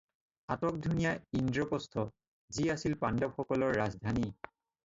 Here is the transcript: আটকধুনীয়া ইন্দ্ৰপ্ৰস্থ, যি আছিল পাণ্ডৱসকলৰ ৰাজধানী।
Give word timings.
আটকধুনীয়া 0.53 1.11
ইন্দ্ৰপ্ৰস্থ, 1.41 2.05
যি 2.57 2.67
আছিল 2.77 2.97
পাণ্ডৱসকলৰ 3.05 3.79
ৰাজধানী। 3.83 4.29